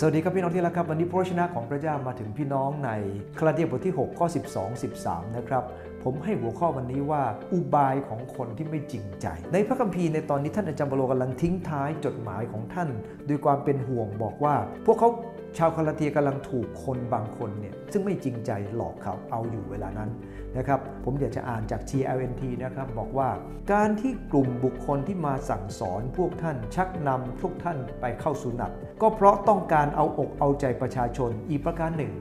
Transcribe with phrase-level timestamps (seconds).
[0.00, 2.90] สวัสดีครับพี่น้องที่รักครับวันนี้พระชนะของพระเจ้ามาถึงพี่น้องใน
[3.38, 5.64] คลาเดียบทที่6ข้อ12 13 นะครับ
[6.04, 7.22] ผมให้หัวข้อวันนี้ว่า
[7.52, 12.88] อุบายของคนที่ไม่จริงใจ ในพระคัมภีร์ในตอนนี้ท่านอาจารย์เปโลกำลังทิ้งท้ายจดหมายของท่าน
[13.28, 14.54] ด้วยความเป็นห่วงบอกว่า
[14.86, 15.10] พวกเขา
[15.58, 20.10] ชาวคาลาเทียกำลังถูกคนบางคนเนี่ยซึ่งไม่จริงใจหลอกเขาเอาอยู่เวลานั้น
[20.56, 23.28] นะครับผมอยากจะอ่านจาก TLNT นะครับบอกว่า
[23.72, 28.72] การที่กลุ่มบุคคลที่มาสั่งสอนพวกท่านชักนำพวกท่านไปเข้าสุนัต
[29.02, 32.12] ก็เพราะต้องการการเอาอกเอาใจประชาชนอีกประการหนึ่ง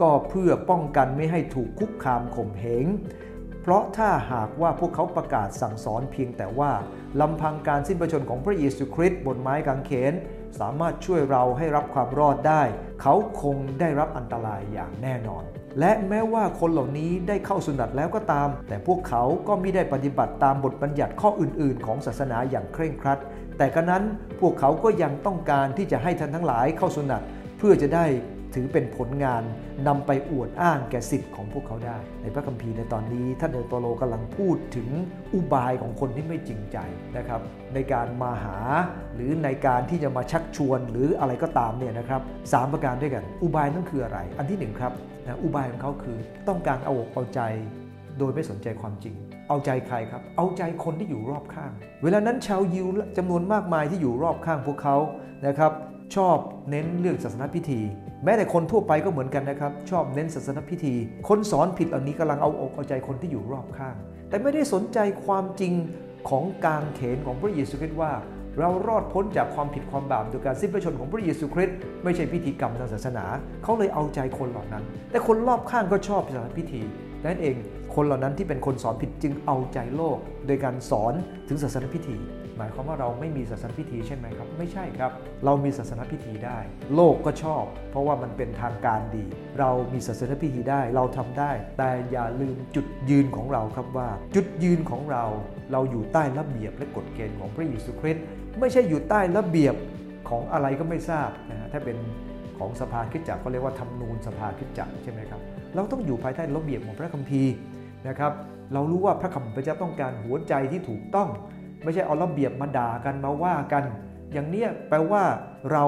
[0.00, 2.86] ก็เพื่อป้องกันไม่ให้ถูกคุกคามข่มเหง
[3.62, 6.72] เพราะถ้าหากว่าพวกเขาประกาศสั่งสอนเพียงแต่ว่า
[7.20, 10.12] ลำพังการสิ้นพระชนของพระเยซูคริสต์บนไม้กางเขน
[10.60, 12.62] สามารถช่วยเราให้รับความรอดได้
[13.02, 15.44] เขาคงได้รับอันตรายอย่างแน่นอน
[15.80, 23.18] และแม้ว่าคนเหล่านี้ได้เข้าสุนัตแล้วก็ตาม แต่พวกเขาก็ไม่ได้ปฏิบัติตามบทบัญญัติข้ออื่น ๆ ของศาสนาอย่างเคร่งครัด
[23.58, 24.04] แต่กระนั้น
[24.40, 27.22] พวกเขาก็ยังต้องการที่จะให้ท่านทั้งหลายเข้าสุนัต
[27.58, 28.06] เพื่อจะได้
[28.54, 29.42] ถือเป็นผลงาน
[29.86, 34.88] นำไปอวดอ้างแก่สิทธิ์ของพวกเขาได้ ในพระคัมภีร์ในตอนนี้ท่านเอโตโลกำลังพูดถึง
[35.34, 36.78] อุบายของคนที่ไม่จริงใจ
[37.16, 37.40] นะครับ
[37.74, 38.56] ในการมาหา
[39.14, 44.92] หรือในการที่จะมาชักชวนหรืออะไรก็ตามเนี่ยนะครับสามประการด้วยกัน อุบายนั่นคืออะไร อันที่หนึ่งครับ
[45.24, 47.40] นะอุบายของเขาคือต้องการเอาอกเอาใจ
[48.18, 49.14] โดยไม่สนใจความจริง
[49.48, 52.86] เอาใจใครครับ เอาใจคนที่อยู่รอบข้าง เวลานั้นชาวยิว
[53.18, 54.96] จำนวนมากมายที่อยู่รอบข้างพวกเขา
[55.46, 55.72] นะครับ
[56.16, 56.36] ชอบ
[56.70, 57.80] เน้นเรื่องศาสนพิธี
[58.24, 60.94] แม้แต่คนทั่วไปก็เหมือนกันนะครับ ชอบเน้นศาสนพิธี
[61.28, 63.96] คนสอนผิดเหล่านี้กำลังเอาอกเอาใจคนที่อยู่รอบข้าง
[64.28, 65.72] แต่ไม่ได้สนใจความจริง
[66.28, 68.12] ของการเขนของพระเยซูคริสต์ว่า
[68.58, 73.24] เรารอดพ้นจากความผิดความบาปโดยการสิ้นพระชนของพระเยซูคริสต์ไม่ใช่พิธีกรรมทางศาสนา
[73.62, 76.82] เขาเลยเอาใจคนเหล่านั้น แต่คนรอบข้างก็ชอบศาสนพิธี
[77.24, 77.56] นั่นเอง
[77.94, 81.14] คนเหล่านั้นที่เป็นคนสอนผิดจึงเอาใจโลก โดยการสอน
[81.48, 82.16] ถึงศาสนพิธี
[82.60, 85.12] หมายความว่าเราไม่มีศาสนพิธีใช่ไหมครับ ไม่ใช่ครับ
[85.44, 86.58] เรามีศาสนพิธีได้
[86.94, 89.24] โลกก็ชอบ เพราะว่ามันเป็นทางการดี
[89.58, 95.24] เรามีศาสนพิธีได้เราทำได้ แต่อย่าลืมจุดยืนของเราครับว่า จุดยืนของเรา
[95.72, 98.24] เราอยู่ใต้ระเบียบและกฎเกณฑ์ของพระเยซูคริสต์
[98.60, 99.74] ไม่ใช่อยู่ใต้ระเบียบ
[100.28, 101.96] ของอะไรก็ไม่ทราบนะฮะถ้าเป็น
[102.58, 105.40] ของสภาคริสตจักรก็เรียกว่าธรรมนูญสภาคริสตจักรใช่ไหมครับ
[105.74, 107.52] เราต้องอยู่ภายใต้ระเบียบของพระคัมภีร์
[108.08, 108.32] นะครับ
[108.74, 111.28] เรารู้ว่าพระคำพระเจ้าต้องการหัวใจที่ถูกต้อง
[111.84, 113.84] ไม่ใช่เอาระเบียบมาด่ากันมาว่ากัน
[114.32, 115.22] อย่างนี้แปลว่า
[115.72, 115.84] เรา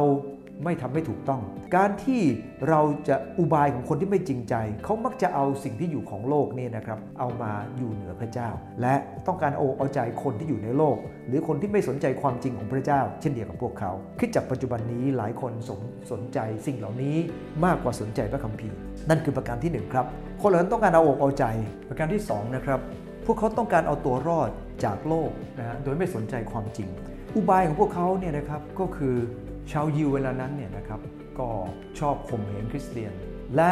[0.64, 1.40] ไม่ทำให้ถูกต้อง
[1.76, 2.22] การที่
[2.68, 4.54] เราจะอุบายของคนที่ไม่จริงใจ
[4.84, 8.48] เขามักจะเอาสิ่งที่อยู่ของโลกนี่นะครับ เอามาอยู่เหนือพระเจ้า
[8.80, 8.94] และ
[9.26, 15.80] ต้องการเอาเอาใจคนที่อยู่ในโลก หรือคนที่ไม่สนใจความจริงของพระเจ้า เช่นเดียวกับพวกเขา คิดจากปัจจุบันนี้หลายคนสน
[16.10, 17.16] สนใจสิ่งเหล่านี้
[17.64, 18.76] มากกว่าสนใจพระคัมภีร์
[19.08, 20.06] นั่นคือประการที่ 1 ครับ
[20.42, 21.44] คนเหล่านั้นต้องการเอาอกเอาใจ
[21.88, 22.80] ประการที่2นะครับ
[23.26, 24.50] พวกเขาต้องการเอาตัวรอด
[24.84, 26.88] จากโลกนะฮะโดยไม่สนใจความจริง
[27.36, 29.16] อุบายของพวกเขาเนี่ยนะครับก็คือ
[29.72, 31.00] ชาวยิวเวลานั้นเนี่ยนะครับ
[31.38, 31.48] ก็
[31.98, 33.12] ชอบข่มเหงคริสเตียน
[33.56, 33.70] และ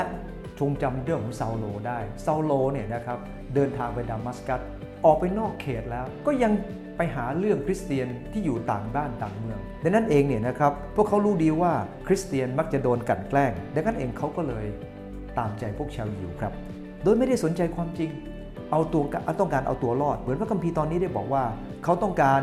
[0.59, 3.19] ทรงจำเรื่องของซาโลได้ซาโลเนี่ยนะครับ
[3.55, 4.61] เดินทางไปดามัสกัส
[5.05, 6.53] ออกไปนอกเขตแล้วก็ยัง
[6.97, 11.73] ไปหาเรื่องคริสเตียนที่อยู่ต่างบ้านต่างเมือง ดังนั้นเองเนี่ยนะครับพวกเขารู้ดีว่า
[12.07, 14.67] คริสเตียนมักจะโดนกลั่นแกล้ง ดังนั้นเองเขาก็เลย
[15.39, 16.53] ตามใจพวกชาวยิวครับ
[17.03, 18.11] โดยไม่ได้สนใจความจริง
[18.71, 19.03] เอาตัว
[19.41, 21.45] ต้องการเอาตัวรอด เหมือนพระคัมภีร์ตอนนี้ได้บอกว่า
[21.85, 22.41] เขาต้องการ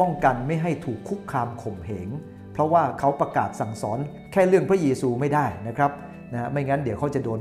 [0.00, 2.08] ป้องกันไม่ให้ถูกคุกคามข่มเหง
[2.52, 3.98] เพราะว่าเขาประกาศสั่งสอน
[4.32, 5.90] แค่เรื่องพระเยซูไม่ได้นะครับ
[6.32, 7.40] นะไม่งั้นเดี๋ยวเขาจะโดน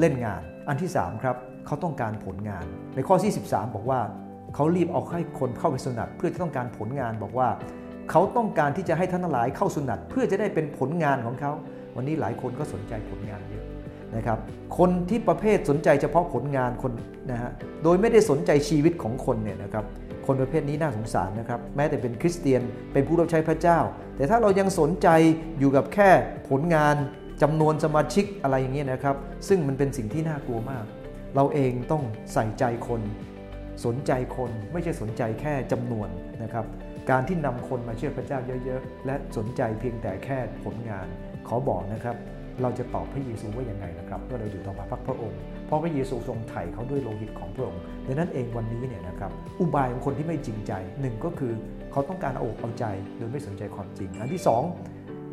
[0.00, 1.36] เล่นงาน อันที่ 3 ครับ
[1.66, 2.64] เขาต้องการผลงาน
[2.94, 4.00] ในข้อที่ 13 บอกว่า
[4.54, 7.48] เขารีบเอาให้คนเข้าไปสุนัตเพื่อจะต้องการผลงานบอกว่า
[8.10, 11.52] เขาต้องการที่จะให้ท่านหลายเข้าสุนัตเพื่อจะได้เป็นผลงานของเขา
[11.96, 13.64] วันนี้หลายคนก็สนใจผลงานเยอะ
[14.16, 14.38] นะครับ
[14.78, 16.92] คนที่ประเภทสนใจเฉพาะผลงานคน
[17.30, 17.50] นะฮะ
[17.82, 19.84] โดยไม่ได้สนใจชีวิตของคนเนี่ยนะครับ
[20.26, 23.78] คนประเภทนี้น่าสงสารนะครับแม้แต่เป็นคริสเตียนเป็นผู้รับใช้พระเจ้า
[24.16, 25.08] แต่ถ้าเรายังสนใจ
[25.58, 26.10] อยู่กับแค่
[26.48, 26.96] ผลงาน
[27.42, 29.16] จำนวนสมาชิกอะไรอย่างเงี้ยนะครับ
[29.48, 30.84] ซึ่งมันเป็นสิ่งที่น่ากลัวมาก
[31.34, 32.02] เราเองต้อง
[32.32, 33.00] ใส่ใจคน
[33.84, 36.08] สนใจคนไม่ใช่สนใจแค่จำนวน
[36.42, 36.64] นะครับ
[37.10, 41.06] การที่นำคนมาเชื่อพระเจ้าเยอะ ๆ และสนใจเพียงแต่แค่ผลงาน
[41.48, 42.16] ขอบอกนะครับ
[42.62, 49.30] เราจะตอบพระเยซูว่ายังไงนะครับเมื่อเราอยู่ต่อมาพักพระองค์เพราะพระเยซูทรงไถ่เขาด้วยโลหิตของพระองค์ดังนั้นเองวันนี้เนี่ยนะครับ
[49.60, 51.52] อุบายของคนที่ไม่จริงใจหนึ่งก็คือ
[51.92, 52.84] เขาต้องการเอาอกเอาใจ
[53.18, 54.62] โดยไม่สนใจความจริง อันที่สอง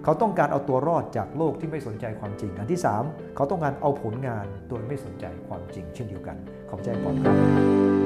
[0.03, 6.37] เขาต้องการเอาตัวรอดจากโลกที่ไม่สนใจความจริง อันที่ 3 เขาต้องการเอาผลงานโดยไม่สนใจความจริง เช่นเดียวกัน
[6.69, 8.00] ขอบใจก่อนครับ